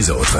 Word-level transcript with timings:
les 0.00 0.10
autres. 0.10 0.38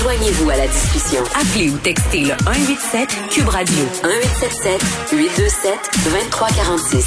Joignez-vous 0.00 0.48
à 0.48 0.56
la 0.56 0.66
discussion. 0.66 1.20
Appelez 1.34 1.70
ou 1.70 1.76
textez 1.76 2.20
le 2.20 2.34
187 2.42 3.08
Cube 3.30 3.48
Radio 3.48 3.84
1877 4.02 5.12
827 5.12 5.72
2346. 6.04 7.06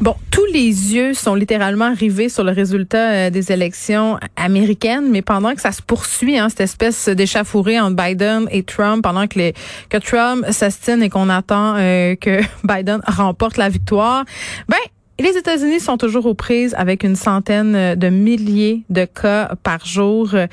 Bon, 0.00 0.14
tous 0.30 0.44
les 0.52 0.94
yeux 0.94 1.14
sont 1.14 1.34
littéralement 1.34 1.92
rivés 1.94 2.28
sur 2.28 2.44
le 2.44 2.52
résultat 2.52 3.10
euh, 3.10 3.30
des 3.30 3.50
élections 3.50 4.18
américaines, 4.36 5.10
mais 5.10 5.22
pendant 5.22 5.54
que 5.54 5.60
ça 5.60 5.72
se 5.72 5.82
poursuit, 5.82 6.38
hein, 6.38 6.48
cette 6.48 6.60
espèce 6.60 7.08
d'échafourée 7.08 7.80
entre 7.80 7.96
Biden 7.96 8.46
et 8.52 8.62
Trump, 8.62 9.02
pendant 9.02 9.26
que, 9.26 9.38
les, 9.38 9.54
que 9.88 9.98
Trump 9.98 10.44
s'astine 10.50 11.02
et 11.02 11.08
qu'on 11.08 11.28
attend 11.28 11.74
euh, 11.76 12.14
que 12.14 12.40
Biden 12.64 13.00
remporte 13.06 13.56
la 13.56 13.68
victoire, 13.68 14.24
ben 14.68 14.78
les 15.22 15.36
États-Unis 15.38 15.80
sont 15.80 15.96
toujours 15.96 16.26
aux 16.26 16.34
prises 16.34 16.74
avec 16.76 17.04
une 17.04 17.16
centaine 17.16 17.94
de 17.94 18.08
milliers 18.08 18.82
de 18.90 19.04
cas 19.04 19.52
par 19.62 19.86
jour. 19.86 20.34
Euh, 20.34 20.46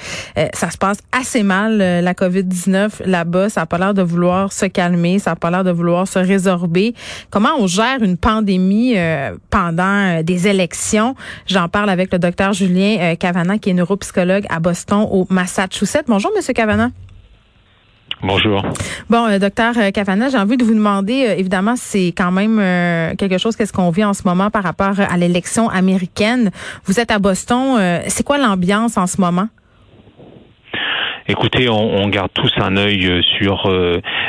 ça 0.54 0.70
se 0.70 0.78
passe 0.78 1.00
assez 1.12 1.44
mal, 1.44 1.82
euh, 1.82 2.02
la 2.02 2.14
COVID-19 2.14 3.04
là-bas. 3.06 3.50
Ça 3.50 3.62
n'a 3.62 3.66
pas 3.66 3.78
l'air 3.78 3.94
de 3.94 4.02
vouloir 4.02 4.54
se 4.54 4.66
calmer, 4.66 5.20
ça 5.20 5.32
n'a 5.32 5.36
pas 5.36 5.50
l'air 5.50 5.64
de 5.64 5.72
vouloir 5.72 6.08
se 6.08 6.20
résorber. 6.20 6.94
Comment 7.30 7.56
on 7.58 7.68
gère 7.68 8.02
une 8.02 8.18
pandémie 8.18 8.98
euh, 8.98 9.36
pendant 9.50 10.22
des 10.24 10.48
élections? 10.48 11.16
J'en 11.48 11.68
parle 11.68 11.90
avec 11.90 12.14
le 12.14 12.20
docteur 12.20 12.54
Julien 12.54 13.16
Cavana, 13.16 13.58
qui 13.58 13.72
est 13.72 13.74
neuropsychologue 13.74 14.46
à 14.50 14.60
Boston, 14.60 15.08
au 15.10 15.26
Massachusetts. 15.30 16.06
Bonjour, 16.08 16.32
Monsieur 16.36 16.54
Cavana. 16.54 16.92
Bonjour. 18.22 18.62
Bon, 19.10 19.26
euh, 19.28 19.40
docteur 19.40 19.78
euh, 19.78 19.92
Cavana, 19.92 20.28
j'ai 20.30 20.38
envie 20.38 20.58
de 20.58 20.66
vous 20.66 20.74
demander, 20.74 21.26
euh, 21.26 21.36
évidemment, 21.38 21.76
c'est 21.78 22.08
quand 22.08 22.32
même 22.32 22.58
quelque 23.18 23.38
chose 23.38 23.56
qu'est-ce 23.56 23.72
qu'on 23.72 23.92
vit 23.92 24.04
en 24.04 24.14
ce 24.14 24.24
moment 24.26 24.50
par 24.50 24.64
rapport 24.64 25.00
à 25.00 25.18
l'élection 25.18 25.70
américaine? 25.70 26.52
Vous 26.86 27.00
êtes 27.00 27.12
à 27.12 27.20
Boston, 27.20 27.80
c'est 28.08 28.26
quoi 28.26 28.38
l'ambiance 28.38 28.98
en 28.98 29.08
ce 29.08 29.22
moment? 29.22 29.48
Écoutez, 31.28 31.70
on, 31.70 32.08
garde 32.08 32.32
tous 32.34 32.52
un 32.58 32.76
œil 32.76 33.22
sur 33.38 33.72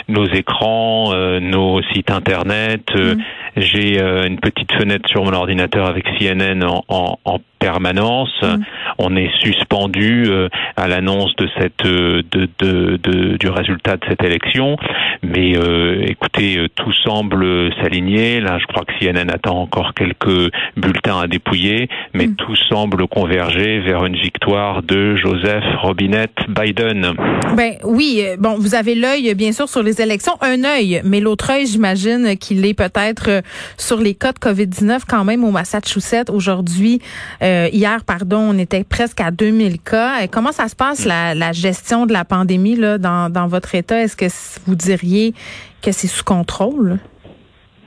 nos 0.08 0.26
écrans, 0.26 1.14
nos 1.40 1.82
sites 1.94 2.10
internet. 2.10 2.82
Mm. 2.94 3.14
J'ai 3.56 4.00
une 4.00 4.38
petite 4.38 4.72
fenêtre 4.72 5.08
sur 5.08 5.24
mon 5.24 5.32
ordinateur 5.32 5.86
avec 5.86 6.04
CNN 6.18 6.62
en, 6.62 7.18
en 7.24 7.38
permanence. 7.58 8.34
Mm. 8.42 8.62
On 9.02 9.16
est 9.16 9.30
suspendu 9.40 10.24
euh, 10.28 10.48
à 10.76 10.86
l'annonce 10.86 11.34
de 11.36 11.48
cette 11.58 11.86
euh, 11.86 12.22
de, 12.30 12.48
de, 12.58 12.98
de, 13.02 13.36
du 13.38 13.48
résultat 13.48 13.96
de 13.96 14.04
cette 14.08 14.22
élection. 14.22 14.76
Mais 15.22 15.56
euh, 15.56 16.04
écoutez, 16.06 16.66
tout 16.74 16.92
semble 17.04 17.72
s'aligner. 17.80 18.40
Là, 18.40 18.58
je 18.58 18.66
crois 18.66 18.84
que 18.84 18.92
CNN 18.98 19.30
attend 19.30 19.60
encore 19.60 19.94
quelques 19.94 20.52
bulletins 20.76 21.20
à 21.20 21.26
dépouiller, 21.26 21.88
mais 22.12 22.26
mm. 22.26 22.36
tout 22.36 22.56
semble 22.68 23.06
converger 23.06 23.80
vers 23.80 24.04
une 24.04 24.16
victoire 24.16 24.82
de 24.82 25.16
Joseph 25.16 25.64
Robinette 25.82 26.36
Biden. 26.48 27.12
Ben 27.56 27.74
oui, 27.84 28.22
bon, 28.38 28.56
vous 28.58 28.74
avez 28.74 28.94
l'œil 28.94 29.34
bien 29.34 29.52
sûr 29.52 29.68
sur 29.68 29.82
les 29.82 30.00
élections, 30.02 30.34
un 30.42 30.64
œil, 30.64 31.00
mais 31.04 31.20
l'autre 31.20 31.50
œil, 31.50 31.66
j'imagine 31.66 32.36
qu'il 32.36 32.64
est 32.66 32.74
peut-être 32.74 33.42
sur 33.76 33.98
les 33.98 34.14
cas 34.14 34.32
de 34.32 34.38
Covid-19 34.38 35.00
quand 35.08 35.24
même 35.24 35.44
au 35.44 35.50
Massachusetts 35.50 36.30
aujourd'hui. 36.30 37.00
Euh, 37.42 37.68
hier, 37.72 38.04
pardon, 38.04 38.38
on 38.38 38.58
était 38.58 38.84
presque 38.90 39.20
à 39.22 39.30
2000 39.30 39.80
cas. 39.80 40.26
Comment 40.26 40.52
ça 40.52 40.68
se 40.68 40.76
passe 40.76 41.06
la, 41.06 41.52
gestion 41.52 42.04
de 42.04 42.12
la 42.12 42.26
pandémie 42.26 42.76
là 42.76 42.98
dans, 42.98 43.46
votre 43.46 43.74
État? 43.74 44.02
Est-ce 44.02 44.16
que 44.16 44.26
vous 44.66 44.74
diriez 44.74 45.32
que 45.80 45.92
c'est 45.92 46.08
sous 46.08 46.24
contrôle? 46.24 46.98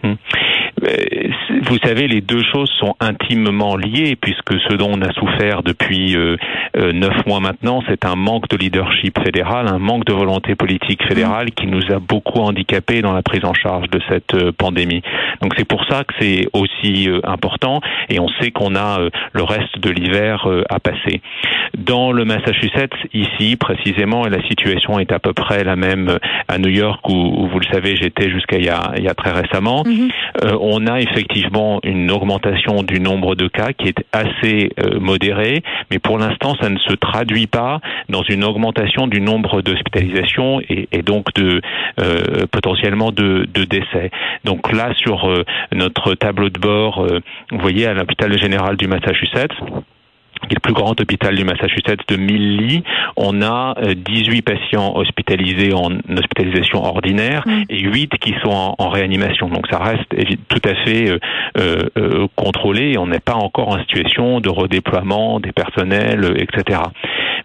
Hmm. 0.02 0.13
Euh, 0.84 1.30
vous 1.62 1.78
savez, 1.84 2.08
les 2.08 2.22
deux 2.22 2.41
choses 2.52 2.69
sont 2.80 2.96
intimement 3.00 3.75
liées, 3.75 4.16
puisque 4.19 4.53
ce 4.68 4.74
dont 4.74 4.91
on 4.94 5.02
a 5.02 5.12
souffert 5.14 5.64
depuis 5.64 6.16
euh, 6.16 6.38
euh, 6.78 6.91
neuf 6.94 7.25
mois 7.25 7.40
maintenant, 7.40 7.84
c'est 7.88 8.06
un 8.06 8.16
manque 8.16 8.47
de 8.50 8.58
leadership 8.58 9.19
fédéral, 9.24 9.68
un 9.68 9.80
manque 9.80 10.06
de 10.06 10.13
volonté 10.13 10.56
politique 10.56 11.03
fédérale 11.08 11.52
qui 11.52 11.68
nous 11.68 11.92
a 11.92 12.00
beaucoup 12.00 12.40
handicapés 12.40 13.02
dans 13.02 13.13
la 13.13 13.22
prise 13.22 13.46
en 13.46 13.53
charge 13.53 13.90
de 13.90 14.00
cette 14.09 14.52
pandémie. 14.52 15.02
Donc 15.42 15.53
c'est 15.58 15.68
pour 15.68 15.86
ça 15.86 16.03
que 16.03 16.13
c'est 16.19 16.47
aussi 16.53 17.09
important, 17.24 17.81
et 18.09 18.19
on 18.19 18.30
sait 18.40 18.52
qu'on 18.52 18.75
a 18.75 19.00
le 19.34 19.44
reste 19.44 19.80
de 19.80 19.90
l'hiver 19.90 20.47
à 20.69 20.80
passer. 20.80 21.22
Dans 21.78 22.12
le 22.12 22.25
Massachusetts, 22.25 22.96
ici 23.13 23.56
précisément, 23.56 24.25
la 24.25 24.42
situation 24.47 25.00
est 25.00 25.12
à 25.12 25.19
peu 25.19 25.34
près 25.34 25.63
la 25.63 25.75
même 25.75 26.18
à 26.47 26.58
New 26.58 26.69
York, 26.69 27.08
où, 27.09 27.47
vous 27.47 27.59
le 27.59 27.66
savez, 27.72 27.96
j'étais 27.96 28.30
jusqu'à 28.30 28.58
il, 28.58 28.72
il, 28.97 29.03
y 29.03 29.09
a 29.09 29.13
très 29.13 29.31
récemment. 29.31 29.84
Mm-hmm 29.84 30.12
on 30.59 30.88
a 30.88 31.00
effectivement 31.00 31.43
une 31.84 32.12
augmentation 32.12 32.84
du 32.84 33.00
nombre 33.00 33.36
de 33.36 33.48
cas 33.48 33.74
qui 33.74 33.88
est 33.88 34.06
assez 34.12 34.72
euh, 34.80 35.00
modérée, 35.00 35.64
mais 35.92 36.00
pour 36.00 36.18
l'instant, 36.18 36.56
ça 36.62 36.70
ne 36.70 36.78
se 36.78 36.94
traduit 36.94 37.48
pas 37.48 37.80
dans 38.09 38.24
une 38.24 38.44
augmentation 38.44 39.08
du 39.08 39.22
nombre 39.22 39.62
d'hospitalisations 39.62 40.62
et, 40.70 41.02
donc 41.04 41.34
de 41.36 41.62
euh, 42.00 42.46
potentiellement 42.52 43.12
de, 43.12 43.46
décès. 43.66 44.12
Donc 44.44 44.72
là, 44.72 44.94
sur 44.96 45.30
euh, 45.30 45.44
notre 45.72 46.16
tableau 46.16 46.50
de 46.50 46.59
bord, 46.59 47.06
vous 47.52 47.60
voyez 47.60 47.88
à 47.88 47.94
l'hôpital 47.94 48.38
général 48.38 48.78
du 48.78 48.88
Massachusetts, 48.88 49.54
qui 50.48 50.54
est 50.54 50.56
le 50.56 50.62
plus 50.62 50.74
grand 50.74 51.00
hôpital 51.00 51.36
du 51.36 51.44
Massachusetts 51.44 52.08
de 52.08 52.16
1000 52.16 52.58
lits, 52.58 52.84
on 53.16 53.42
a 53.42 53.76
18 53.96 54.38
euh, 54.38 54.56
patients 54.56 54.96
hospitalisés 54.96 55.74
en 55.74 55.92
hospitalisation 56.09 56.84
ordinaire 56.84 57.44
mm. 57.46 57.64
et 57.70 57.80
8 57.80 58.18
qui 58.20 58.34
sont 58.44 58.76
en, 58.78 58.90
réanimation. 58.90 59.50
Donc 59.50 59.66
ça 59.72 59.80
reste 59.80 60.08
tout 60.50 60.62
à 60.64 60.76
fait 60.86 61.09
euh, 61.09 61.20
euh, 61.98 62.28
contrôlé. 62.36 62.98
On 62.98 63.08
n'est 63.08 63.20
pas 63.20 63.36
encore 63.36 63.70
en 63.70 63.80
situation 63.80 64.40
de 64.40 64.50
redéploiement 64.50 65.40
des 65.40 65.52
personnels, 65.52 66.36
etc. 66.38 66.80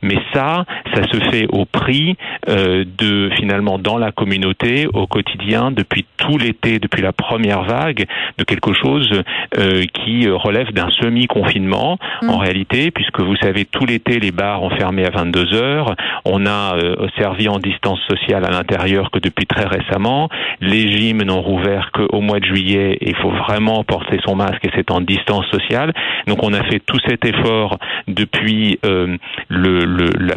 Mais 0.03 0.17
ça, 0.33 0.65
ça 0.95 1.03
se 1.05 1.19
fait 1.31 1.47
au 1.51 1.65
prix 1.65 2.17
euh, 2.49 2.85
de 2.99 3.31
finalement 3.37 3.79
dans 3.79 3.99
la 3.99 4.13
communauté 4.13 4.87
au 4.93 5.07
quotidien 5.07 5.71
depuis 5.71 6.05
tout 6.17 6.39
l'été, 6.39 6.79
depuis 6.79 7.03
la 7.03 7.13
première 7.13 7.63
vague, 7.63 8.07
de 8.39 8.45
quelque 8.45 8.73
chose 8.73 9.23
euh, 9.59 9.85
qui 9.93 10.29
relève 10.29 10.73
d'un 10.73 10.91
semi-confinement 10.91 11.99
en 12.23 12.37
mm. 12.37 12.41
réalité, 12.41 12.91
puisque 12.91 13.21
vous 13.21 13.37
savez 13.37 13.65
tout 13.65 13.87
l'été 13.87 14.19
les 14.19 14.33
bars 14.33 14.63
ont 14.63 14.71
fermé 14.71 15.05
à 15.05 15.11
22 15.11 15.55
heures, 15.55 15.95
on 16.25 16.47
a 16.47 16.77
euh, 16.77 17.09
servi 17.19 17.49
en 17.49 17.59
distance 17.59 18.01
sociale 18.09 18.45
à 18.45 18.51
l'intérieur 18.51 19.11
que 19.11 19.19
depuis 19.19 19.47
très 19.47 19.67
récemment, 19.67 20.29
les 20.61 20.91
gyms 20.91 21.23
n'ont 21.23 21.43
rouvert 21.43 21.91
qu'au 21.93 22.21
mois 22.21 22.41
de 22.41 22.45
juillet 22.45 22.99
et 23.01 23.11
il 23.11 23.17
faut 23.17 23.31
vraiment 23.31 23.85
porter 23.85 24.19
son 24.25 24.37
masque 24.37 24.65
et 24.65 24.71
c'est 24.75 24.91
en 24.91 25.01
distance 25.01 25.47
sociale. 25.47 25.93
Donc 26.27 26.43
on 26.43 26.53
a 26.53 26.63
fait 26.65 26.81
tout 26.81 26.99
cet 27.07 27.25
effort 27.25 27.79
depuis 28.07 28.79
euh, 28.85 29.17
le, 29.49 29.85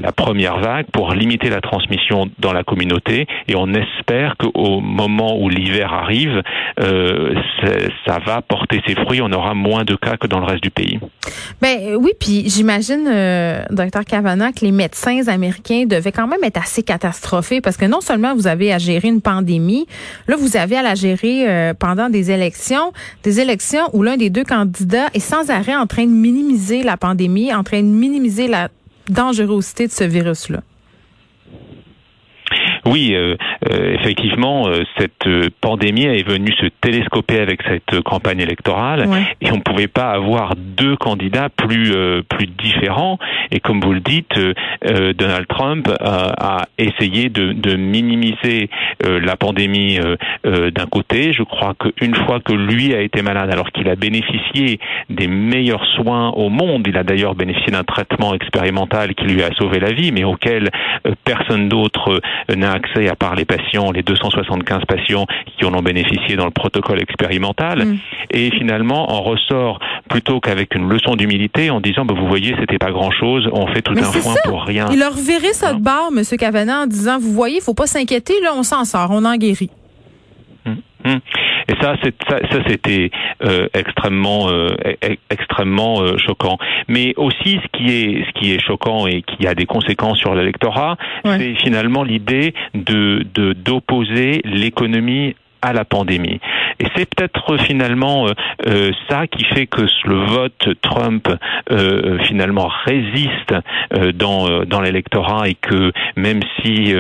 la 0.01 0.12
première 0.12 0.59
vague 0.59 0.85
pour 0.91 1.13
limiter 1.13 1.50
la 1.50 1.62
transmission 1.62 2.29
dans 2.39 2.53
la 2.53 2.63
communauté 2.63 3.28
et 3.47 3.56
on 3.56 3.67
espère 3.73 4.35
qu'au 4.38 4.79
moment 4.79 5.38
où 5.39 5.50
l'hiver 5.50 5.94
arrive, 5.94 6.41
euh, 6.79 7.34
ça 8.06 8.19
va 8.25 8.41
porter 8.41 8.81
ses 8.88 8.95
fruits, 8.95 9.22
on 9.22 9.31
aura 9.31 9.53
moins 9.53 9.84
de 9.84 9.95
cas 9.95 10.17
que 10.17 10.28
dans 10.28 10.39
le 10.39 10.45
reste 10.45 10.63
du 10.63 10.72
pays. 10.72 11.00
Ben 11.62 11.95
oui, 11.95 12.12
puis 12.19 12.50
j'imagine, 12.50 13.07
euh, 13.07 13.63
docteur 13.69 14.06
Cavana, 14.06 14.51
que 14.51 14.65
les 14.65 14.71
médecins 14.71 15.27
américains 15.27 15.86
devaient 15.86 16.12
quand 16.12 16.27
même 16.27 16.44
être 16.44 16.57
assez 16.57 16.83
catastrophés 16.83 17.62
parce 17.62 17.77
que 17.77 17.86
non 17.86 18.01
seulement 18.01 18.36
vous 18.36 18.47
avez 18.47 18.74
à 18.74 18.77
gérer 18.77 19.07
une 19.07 19.21
pandémie, 19.21 19.86
là 20.27 20.36
vous 20.36 20.57
avez 20.57 20.77
à 20.77 20.81
la 20.81 20.95
gérer 20.95 21.50
euh, 21.50 21.74
pendant 21.74 22.09
des 22.09 22.31
élections, 22.31 22.92
des 23.24 23.39
élections 23.39 23.89
où 23.94 24.04
l'un 24.04 24.18
des 24.18 24.30
deux 24.30 24.44
candidats 24.44 25.07
est 25.13 25.19
sans 25.19 25.50
arrêt 25.50 25.75
en 25.75 25.88
train 25.88 26.06
de 26.06 26.12
minimiser 26.12 26.83
la 26.83 26.97
pandémie, 26.97 27.54
en 27.54 27.63
train 27.63 27.81
de 27.81 27.88
minimiser 27.88 28.47
la 28.47 28.69
dangerosité 29.12 29.88
de 29.88 29.92
ce 29.92 30.04
virus-là. 30.04 30.62
Oui, 32.86 33.12
euh, 33.13 33.36
euh, 33.69 33.94
effectivement, 33.94 34.68
euh, 34.68 34.83
cette 34.98 35.28
pandémie 35.62 36.06
est 36.06 36.28
venue 36.28 36.51
se 36.54 36.66
télescoper 36.81 37.39
avec 37.39 37.62
cette 37.63 38.01
campagne 38.01 38.39
électorale 38.39 39.07
et 39.39 39.51
on 39.51 39.57
ne 39.57 39.62
pouvait 39.62 39.88
pas 39.88 40.12
avoir 40.12 40.56
deux 40.56 40.95
candidats 40.95 41.50
plus 41.50 41.94
plus 42.30 42.48
différents. 42.48 43.19
Et 43.51 43.60
comme 43.60 43.81
vous 43.81 43.94
le 43.94 44.00
dites, 44.00 44.33
Donald 45.18 45.48
Trump 45.48 45.89
a 46.00 46.66
essayé 46.78 47.30
de, 47.30 47.54
de 47.54 47.75
minimiser 47.75 48.69
la 49.04 49.36
pandémie 49.36 50.00
d'un 50.44 50.86
côté. 50.89 51.33
Je 51.33 51.44
crois 51.44 51.74
qu'une 51.75 52.16
fois 52.16 52.39
que 52.39 52.54
lui 52.54 52.94
a 52.94 53.01
été 53.01 53.22
malade, 53.22 53.51
alors 53.51 53.72
qu'il 53.72 53.89
a 53.89 53.95
bénéficié 53.95 54.80
des 55.10 55.28
meilleurs 55.28 55.86
soins 55.95 56.30
au 56.30 56.50
monde, 56.50 56.86
il 56.88 56.98
a 56.98 57.04
d'ailleurs 57.04 57.36
bénéficié 57.36 57.72
d'un 57.72 57.83
traitement 57.83 58.33
expérimental 58.33 59.13
qui 59.16 59.25
lui 59.25 59.44
a 59.44 59.51
sauvé 59.54 59.80
la 59.80 59.92
vie, 59.92 60.12
mais 60.12 60.24
auquel 60.24 60.69
personne 61.24 61.69
d'autre 61.69 62.22
n'a 62.56 62.70
accès 62.71 63.07
à 63.09 63.15
part 63.15 63.35
les 63.35 63.45
patients, 63.45 63.91
les 63.91 64.03
275 64.03 64.85
patients 64.88 65.25
qui 65.57 65.65
en 65.65 65.73
ont 65.73 65.81
bénéficié 65.81 66.35
dans 66.35 66.45
le 66.45 66.51
protocole 66.51 67.01
expérimental. 67.01 67.85
Mm. 67.85 67.97
Et 68.31 68.51
finalement, 68.51 69.13
on 69.13 69.21
ressort 69.21 69.79
plutôt 70.09 70.39
qu'avec 70.39 70.75
une 70.75 70.89
leçon 70.89 71.15
d'humilité 71.15 71.69
en 71.69 71.79
disant, 71.81 72.06
bah, 72.06 72.13
vous 72.18 72.27
voyez, 72.27 72.56
c'était 72.59 72.77
pas 72.77 72.91
grand 72.91 73.12
chose, 73.12 73.47
on 73.51 73.68
fait 73.68 73.81
tout 73.81 73.95
un 73.97 74.03
foin 74.03 74.35
pour 74.44 74.63
rien. 74.63 74.88
Il 74.91 75.00
leur 75.00 75.13
verrait 75.13 75.53
sa 75.53 75.73
barre, 75.73 76.09
M. 76.15 76.23
Cavana, 76.38 76.81
en 76.81 76.88
disant, 76.88 77.19
vous 77.19 77.31
voyez, 77.31 77.57
il 77.57 77.62
faut 77.62 77.73
pas 77.73 77.88
s'inquiéter, 77.88 78.33
là, 78.41 78.53
on 78.56 78.63
s'en 78.63 78.85
sort, 78.85 79.09
on 79.12 79.25
en 79.25 79.35
guérit. 79.35 79.69
Mm. 81.06 81.09
Mm. 81.09 81.19
Et 81.68 81.74
ça, 81.81 81.95
ça, 82.30 82.39
ça 82.51 82.59
c'était 82.68 83.12
euh, 83.44 83.68
extrêmement, 83.74 84.50
euh, 84.50 84.69
e-, 85.03 85.15
extrêmement 85.30 86.01
euh, 86.01 86.18
choquant. 86.18 86.57
Mais 86.88 87.13
aussi, 87.18 87.59
ce 87.63 87.68
qui 87.77 87.92
est, 87.92 88.25
ce 88.25 88.39
qui 88.39 88.53
est 88.53 88.59
choquant 88.59 89.07
et 89.07 89.21
qui 89.21 89.48
a 89.48 89.56
des 89.56 89.65
conséquences 89.65 90.18
sur 90.18 90.33
l'électorat, 90.36 90.98
c'est 91.24 91.56
finalement 91.56 92.03
l'idée 92.03 92.53
de 92.74 93.24
d'opposer 93.53 94.42
l'économie 94.44 95.36
à 95.62 95.74
la 95.74 95.86
pandémie. 95.86 96.40
Et 96.80 96.86
c'est 96.96 97.08
peut-être 97.13 97.58
finalement 97.58 98.28
euh, 98.28 98.31
euh, 98.68 98.92
ça 99.10 99.28
qui 99.28 99.44
fait 99.44 99.68
que 99.68 99.81
le 100.06 100.16
vote 100.16 100.69
Trump 100.81 101.28
euh, 101.72 102.18
finalement 102.24 102.69
résiste 102.86 103.54
dans 104.16 104.63
dans 104.66 104.81
l'électorat 104.81 105.48
et 105.50 105.56
que 105.56 105.92
même 106.16 106.42
si 106.62 106.94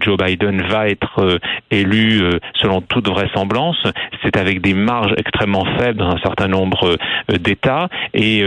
Joe 0.00 0.16
Biden 0.16 0.62
va 0.62 0.88
être 0.88 1.38
élu 1.70 2.20
selon 2.54 2.80
toute 2.80 3.08
vraisemblance, 3.08 3.82
c'est 4.22 4.36
avec 4.36 4.60
des 4.60 4.74
marges 4.74 5.14
extrêmement 5.16 5.64
faibles 5.78 5.98
dans 5.98 6.10
un 6.10 6.18
certain 6.18 6.48
nombre 6.48 6.96
d'États 7.28 7.88
et 8.14 8.42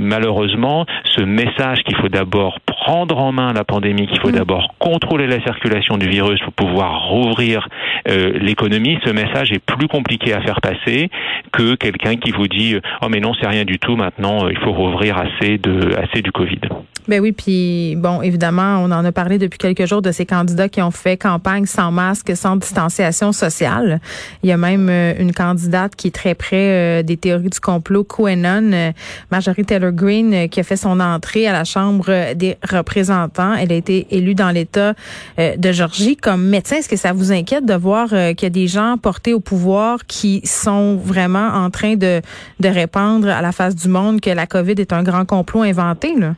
malheureusement 0.00 0.86
ce 1.04 1.22
message 1.22 1.82
qu'il 1.84 1.96
faut 1.96 2.08
d'abord 2.08 2.58
prendre 2.88 3.18
en 3.18 3.32
main 3.32 3.52
la 3.52 3.64
pandémie, 3.64 4.06
qu'il 4.06 4.18
faut 4.18 4.30
mm. 4.30 4.36
d'abord 4.40 4.74
contrôler 4.78 5.26
la 5.26 5.42
circulation 5.42 5.98
du 5.98 6.08
virus 6.08 6.40
pour 6.40 6.54
pouvoir 6.54 7.08
rouvrir 7.08 7.68
l'économie, 8.06 8.98
ce 9.04 9.10
message 9.10 9.52
est 9.52 9.58
plus 9.58 9.88
compliqué 9.88 10.32
à 10.32 10.40
faire 10.40 10.62
passer 10.62 11.10
que 11.52 11.74
quelqu'un 11.74 12.16
qui 12.16 12.30
vous 12.30 12.48
dit 12.48 12.76
oh 13.02 13.08
mais 13.10 13.20
non 13.20 13.32
c'est 13.38 13.46
rien 13.46 13.66
du 13.66 13.78
tout 13.78 13.96
maintenant 13.96 14.46
euh, 14.46 14.52
il 14.52 14.58
faut 14.58 14.72
rouvrir 14.72 15.18
assez 15.18 15.58
de 15.58 15.94
assez 15.96 16.22
du 16.22 16.32
Covid. 16.32 16.60
Ben 17.08 17.20
oui, 17.20 17.32
puis 17.32 17.96
bon, 17.96 18.20
évidemment, 18.20 18.80
on 18.84 18.90
en 18.90 19.02
a 19.02 19.12
parlé 19.12 19.38
depuis 19.38 19.56
quelques 19.56 19.86
jours 19.86 20.02
de 20.02 20.12
ces 20.12 20.26
candidats 20.26 20.68
qui 20.68 20.82
ont 20.82 20.90
fait 20.90 21.16
campagne 21.16 21.64
sans 21.64 21.90
masque, 21.90 22.36
sans 22.36 22.56
distanciation 22.56 23.32
sociale. 23.32 24.00
Il 24.42 24.50
y 24.50 24.52
a 24.52 24.58
même 24.58 24.88
euh, 24.90 25.14
une 25.18 25.32
candidate 25.32 25.96
qui 25.96 26.08
est 26.08 26.14
très 26.14 26.34
près 26.34 27.00
euh, 27.00 27.02
des 27.02 27.16
théories 27.16 27.48
du 27.48 27.60
complot, 27.60 28.04
QAnon, 28.04 28.92
Marjorie 29.30 29.64
Taylor 29.64 29.92
Greene, 29.92 30.50
qui 30.50 30.60
a 30.60 30.62
fait 30.62 30.76
son 30.76 31.00
entrée 31.00 31.46
à 31.46 31.52
la 31.52 31.64
Chambre 31.64 32.34
des 32.34 32.58
représentants. 32.68 33.54
Elle 33.54 33.72
a 33.72 33.76
été 33.76 34.06
élue 34.10 34.34
dans 34.34 34.50
l'État 34.50 34.92
de 35.38 35.72
Georgie 35.72 36.16
comme 36.16 36.46
médecin. 36.46 36.76
Est-ce 36.76 36.88
que 36.88 36.96
ça 36.96 37.14
vous 37.14 37.32
inquiète 37.32 37.64
de 37.64 37.74
voir 37.74 38.08
qu'il 38.08 38.42
y 38.42 38.46
a 38.46 38.50
des 38.50 38.66
gens 38.66 38.96
portés 39.00 39.32
au 39.32 39.40
pouvoir 39.40 40.04
qui 40.06 40.42
sont 40.44 40.96
vraiment 40.96 41.48
en 41.54 41.70
train 41.70 41.96
de, 41.96 42.20
de 42.60 42.68
répandre 42.68 43.28
à 43.28 43.40
la 43.40 43.52
face 43.52 43.74
du 43.74 43.88
monde 43.88 44.20
que 44.20 44.30
la 44.30 44.46
COVID 44.46 44.74
est 44.78 44.92
un 44.92 45.02
grand 45.02 45.24
complot 45.24 45.62
inventé, 45.62 46.14
là? 46.14 46.34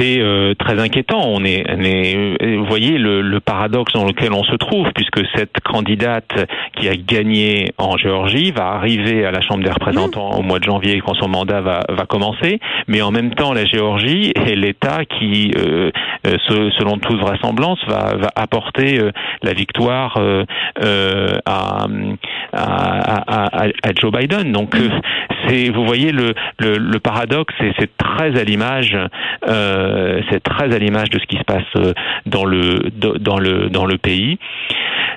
C'est 0.00 0.18
euh, 0.20 0.54
très 0.54 0.80
inquiétant. 0.80 1.22
On 1.26 1.44
est, 1.44 1.64
euh, 1.68 2.56
vous 2.58 2.64
voyez 2.64 2.96
le, 2.96 3.40
paradoxe 3.40 3.92
dans 3.94 4.04
lequel 4.04 4.32
on 4.32 4.44
se 4.44 4.54
trouve, 4.56 4.88
puisque 4.94 5.20
cette 5.34 5.60
candidate 5.64 6.46
qui 6.76 6.88
a 6.88 6.96
gagné 6.96 7.72
en 7.78 7.96
Géorgie 7.96 8.52
va 8.52 8.68
arriver 8.68 9.24
à 9.24 9.30
la 9.30 9.40
Chambre 9.40 9.64
des 9.64 9.70
représentants 9.70 10.30
au 10.32 10.42
mois 10.42 10.58
de 10.58 10.64
janvier 10.64 11.00
quand 11.04 11.14
son 11.14 11.28
mandat 11.28 11.60
va, 11.60 11.80
va 11.88 12.06
commencer, 12.06 12.60
mais 12.86 13.02
en 13.02 13.10
même 13.10 13.34
temps 13.34 13.52
la 13.52 13.64
Géorgie 13.64 14.32
est 14.36 14.54
l'État 14.54 15.04
qui, 15.04 15.52
euh, 15.56 15.90
selon 16.46 16.98
toute 16.98 17.18
vraisemblance, 17.20 17.78
va, 17.86 18.14
va 18.16 18.28
apporter 18.36 19.00
la 19.42 19.52
victoire 19.52 20.18
à, 20.76 21.86
à, 22.52 23.66
à, 23.82 23.92
Joe 23.98 24.12
Biden. 24.12 24.52
Donc 24.52 24.76
c'est, 25.46 25.70
vous 25.70 25.84
voyez 25.84 26.12
le, 26.12 26.34
le, 26.58 26.76
le 26.76 26.98
paradoxe, 27.00 27.54
c'est 27.78 27.96
très 27.96 28.38
à 28.38 28.44
l'image 28.44 28.96
euh, 29.48 29.89
c'est 30.30 30.42
très 30.42 30.74
à 30.74 30.78
l'image 30.78 31.10
de 31.10 31.18
ce 31.18 31.26
qui 31.26 31.36
se 31.36 31.44
passe 31.44 31.62
euh, 31.76 31.92
dans 32.26 32.44
le 32.44 32.90
dans 33.18 33.38
le 33.38 33.68
dans 33.68 33.86
le 33.86 33.98
pays. 33.98 34.38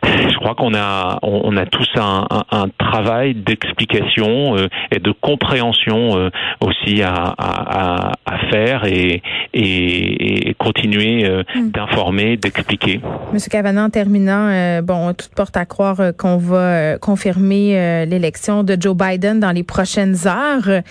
Je 0.03 0.35
crois 0.35 0.53
qu'on 0.53 0.73
a 0.75 1.17
on, 1.23 1.55
a 1.55 1.65
tous 1.65 1.89
un, 1.95 2.27
un, 2.51 2.67
travail 2.77 3.35
d'explication 3.35 4.57
euh, 4.57 4.67
et 4.91 4.99
de 4.99 5.11
compréhension 5.11 6.29
aussi 6.59 7.01
à, 7.01 7.33
à, 7.37 8.11
à, 8.25 8.37
faire 8.51 8.83
et, 8.85 9.21
et, 9.53 10.53
continuer 10.59 11.27
hmm. 11.55 11.69
d'informer, 11.71 12.35
d'expliquer. 12.35 12.99
Monsieur 13.31 13.49
Cavana, 13.49 13.85
en 13.85 13.89
terminant, 13.89 14.81
bon, 14.81 15.13
toute 15.13 15.33
porte 15.33 15.55
à 15.55 15.65
croire 15.65 15.97
qu'on 16.17 16.37
va 16.37 16.97
confirmer 16.97 18.05
l'élection 18.05 18.63
de 18.63 18.75
Joe 18.79 18.95
Biden 18.95 19.39
dans 19.39 19.51
les 19.51 19.63
prochaines 19.63 20.15
heures. 20.27 20.83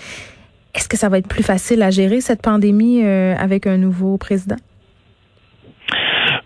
Est-ce 0.75 0.89
que 0.89 0.97
ça 0.97 1.09
va 1.09 1.19
être 1.19 1.27
plus 1.27 1.43
facile 1.43 1.83
à 1.83 1.91
gérer 1.91 2.21
cette 2.21 2.41
pandémie 2.41 3.03
euh, 3.03 3.35
avec 3.37 3.67
un 3.67 3.77
nouveau 3.77 4.17
président? 4.17 4.55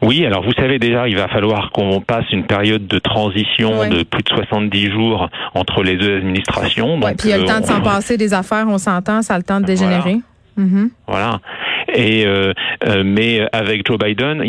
Oui, 0.01 0.25
alors 0.25 0.43
vous 0.43 0.53
savez 0.53 0.77
déjà, 0.79 1.07
il 1.07 1.17
va 1.17 1.27
falloir 1.27 1.71
qu'on 1.71 2.01
passe 2.01 2.25
une 2.31 2.45
période 2.45 2.87
de 2.87 2.99
transition 2.99 3.89
de 3.89 4.03
plus 4.03 4.23
de 4.23 4.29
70 4.29 4.91
jours 4.91 5.29
entre 5.55 5.81
les 5.81 5.95
deux 5.95 6.17
administrations. 6.17 6.99
Oui, 7.01 7.11
puis 7.17 7.29
il 7.29 7.31
y 7.31 7.33
a 7.33 7.37
le 7.37 7.45
temps 7.45 7.59
de 7.59 7.63
euh, 7.63 7.67
s'en 7.67 7.81
passer 7.81 8.17
des 8.17 8.33
affaires, 8.33 8.67
on 8.69 8.77
s'entend, 8.77 9.21
ça 9.21 9.33
a 9.33 9.37
le 9.37 9.43
temps 9.43 9.59
de 9.59 9.65
dégénérer. 9.65 10.17
Mm-hmm. 10.57 10.89
Voilà. 11.07 11.39
Et 11.93 12.25
euh, 12.25 12.53
euh, 12.87 13.03
mais 13.05 13.47
avec 13.53 13.87
Joe 13.87 13.97
Biden, 13.97 14.43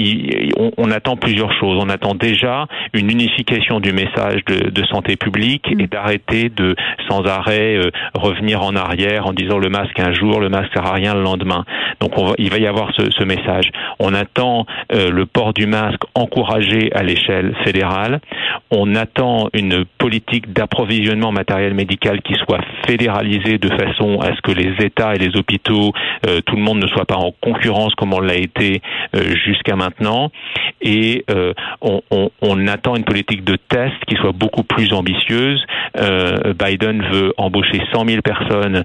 on, 0.77 0.91
attend 0.91 1.17
plusieurs 1.17 1.53
choses. 1.53 1.79
On 1.81 1.89
attend 1.89 2.15
déjà 2.15 2.67
une 2.93 3.11
unification 3.11 3.81
du 3.81 3.93
message 3.93 4.45
de, 4.47 4.71
de 4.71 4.85
santé 4.87 5.17
publique 5.17 5.71
mm. 5.71 5.81
et 5.81 5.87
d'arrêter 5.87 6.49
de 6.49 6.75
sans 7.09 7.25
arrêt 7.27 7.77
euh, 7.77 7.91
revenir 8.15 8.63
en 8.63 8.75
arrière 8.75 9.27
en 9.27 9.33
disant 9.33 9.59
le 9.59 9.69
masque 9.69 9.99
un 10.01 10.13
jour, 10.13 10.41
le 10.41 10.49
masque 10.49 10.73
sert 10.75 10.87
à 10.87 10.93
rien 10.93 11.15
le 11.15 11.23
lendemain. 11.23 11.65
Donc 12.01 12.19
on 12.19 12.27
va, 12.27 12.35
il 12.39 12.51
va 12.51 12.59
y 12.59 12.67
avoir 12.67 12.93
ce, 12.97 13.11
ce 13.11 13.25
message. 13.25 13.71
On 13.99 14.15
attend 14.15 14.67
le 14.91 15.27
port 15.27 15.53
du 15.53 15.67
masque 15.67 16.03
encouragé 16.15 16.91
à 16.95 17.03
l'échelle 17.03 17.55
fédérale. 17.65 18.21
On 18.71 18.95
attend 18.95 19.49
une 19.53 19.85
politique 19.99 20.53
d'approvisionnement 20.53 21.33
matériel 21.33 21.75
médical 21.75 22.23
qui 22.23 22.35
soit 22.35 22.61
fédéralisée 22.87 23.59
de 23.59 23.69
façon 23.69 24.21
à 24.21 24.35
ce 24.35 24.41
que 24.43 24.53
les 24.53 24.85
États 24.85 25.15
et 25.15 25.19
les 25.19 25.37
hôpitaux, 25.37 25.93
tout 26.47 26.57
le 26.57 26.63
monde 26.63 26.79
ne 26.79 26.87
soit 26.87 27.05
pas 27.05 27.17
en 27.17 27.28
concurrence 27.41 27.95
comme 27.95 28.15
on 28.15 28.21
l'a 28.21 28.37
été 28.37 28.83
euh, 29.15 29.35
jusqu'à 29.45 29.77
maintenant. 29.77 30.31
Et 30.81 31.25
euh, 31.31 31.53
on, 31.81 32.67
attend 32.69 32.97
une 32.97 33.05
politique 33.05 33.45
de 33.45 33.57
test 33.57 33.95
qui 34.07 34.17
soit 34.17 34.33
beaucoup 34.33 34.63
plus 34.63 34.93
ambitieuse. 34.93 35.65
Euh, 35.99 36.53
Biden 36.53 37.03
veut 37.11 37.33
embaucher 37.39 37.81
100 37.93 38.07
000 38.07 38.21
personnes 38.21 38.85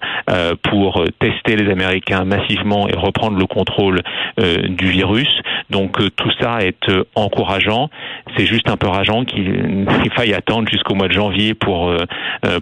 pour 0.61 1.03
tester 1.19 1.57
les 1.57 1.69
Américains 1.69 2.23
massivement 2.23 2.87
et 2.87 2.95
reprendre 2.95 3.37
le 3.37 3.45
contrôle 3.45 4.01
du 4.37 4.89
virus. 4.89 5.29
Donc 5.69 5.97
tout 6.15 6.31
ça 6.39 6.59
est 6.61 6.89
encourageant. 7.15 7.89
C'est 8.37 8.45
juste 8.45 8.69
un 8.69 8.77
peu 8.77 8.87
rageant 8.87 9.25
qu'il 9.25 9.85
faille 10.15 10.33
attendre 10.33 10.69
jusqu'au 10.71 10.95
mois 10.95 11.07
de 11.07 11.13
janvier 11.13 11.53
pour 11.53 11.93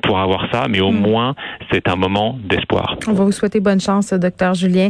pour 0.01 0.19
avoir 0.19 0.47
ça, 0.51 0.65
mais 0.69 0.81
au 0.81 0.91
mm. 0.91 0.99
moins 0.99 1.35
c'est 1.71 1.87
un 1.87 1.95
moment 1.95 2.37
d'espoir. 2.43 2.97
On 3.07 3.13
va 3.13 3.23
vous 3.25 3.31
souhaiter 3.31 3.59
bonne 3.59 3.79
chance, 3.79 4.11
docteur 4.13 4.55
Julien 4.55 4.89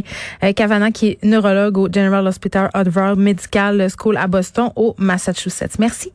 Cavana 0.56 0.81
qui 0.90 1.08
est 1.08 1.24
neurologue 1.24 1.78
au 1.78 1.88
General 1.92 2.26
Hospital 2.26 2.70
Harvard 2.72 3.16
Medical 3.16 3.86
School 3.96 4.16
à 4.16 4.26
Boston, 4.26 4.70
au 4.76 4.94
Massachusetts. 4.98 5.78
Merci. 5.78 6.12